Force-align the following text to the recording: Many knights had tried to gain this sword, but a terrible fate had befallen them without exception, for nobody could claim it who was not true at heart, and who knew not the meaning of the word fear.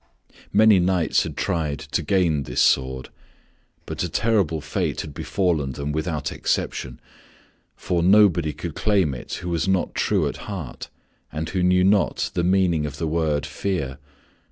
Many 0.51 0.79
knights 0.79 1.21
had 1.21 1.37
tried 1.37 1.77
to 1.77 2.01
gain 2.01 2.41
this 2.41 2.59
sword, 2.59 3.09
but 3.85 4.01
a 4.01 4.09
terrible 4.09 4.59
fate 4.59 5.01
had 5.01 5.13
befallen 5.13 5.73
them 5.73 5.91
without 5.91 6.31
exception, 6.31 6.99
for 7.75 8.01
nobody 8.01 8.51
could 8.51 8.73
claim 8.73 9.13
it 9.13 9.33
who 9.33 9.49
was 9.49 9.67
not 9.67 9.93
true 9.93 10.27
at 10.27 10.37
heart, 10.37 10.89
and 11.31 11.49
who 11.49 11.61
knew 11.61 11.83
not 11.83 12.31
the 12.33 12.43
meaning 12.43 12.87
of 12.87 12.97
the 12.97 13.05
word 13.05 13.45
fear. 13.45 13.99